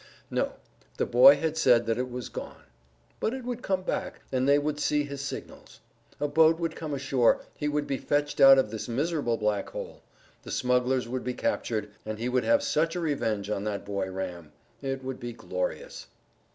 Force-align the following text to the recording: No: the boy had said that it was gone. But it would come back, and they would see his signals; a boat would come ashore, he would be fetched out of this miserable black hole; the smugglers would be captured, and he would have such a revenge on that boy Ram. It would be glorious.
No: 0.31 0.53
the 0.97 1.05
boy 1.05 1.35
had 1.35 1.57
said 1.57 1.85
that 1.85 1.99
it 1.99 2.09
was 2.09 2.27
gone. 2.27 2.63
But 3.19 3.35
it 3.35 3.43
would 3.43 3.61
come 3.61 3.83
back, 3.83 4.21
and 4.31 4.49
they 4.49 4.57
would 4.57 4.79
see 4.79 5.03
his 5.03 5.21
signals; 5.21 5.79
a 6.19 6.27
boat 6.27 6.59
would 6.59 6.75
come 6.75 6.95
ashore, 6.95 7.41
he 7.55 7.67
would 7.67 7.85
be 7.85 7.99
fetched 7.99 8.41
out 8.41 8.57
of 8.57 8.71
this 8.71 8.87
miserable 8.89 9.37
black 9.37 9.69
hole; 9.69 10.01
the 10.41 10.49
smugglers 10.49 11.07
would 11.07 11.23
be 11.23 11.35
captured, 11.35 11.91
and 12.03 12.17
he 12.17 12.29
would 12.29 12.45
have 12.45 12.63
such 12.63 12.95
a 12.95 12.99
revenge 12.99 13.51
on 13.51 13.63
that 13.65 13.85
boy 13.85 14.09
Ram. 14.11 14.51
It 14.81 15.03
would 15.03 15.19
be 15.19 15.33
glorious. 15.33 16.07